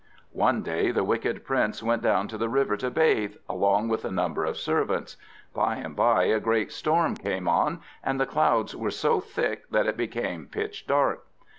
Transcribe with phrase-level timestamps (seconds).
[0.33, 4.09] One day the Wicked Prince went down to the river to bathe, along with a
[4.09, 5.15] number of servants.
[5.53, 9.85] By and by a great storm came on, and the clouds were so thick that
[9.85, 11.27] it became pitch dark.